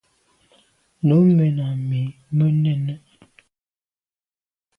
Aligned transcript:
Nu 1.07 1.15
mèn 1.37 1.51
nà 1.57 1.65
mi 1.89 2.01
me 2.37 2.45
nène. 2.63 2.93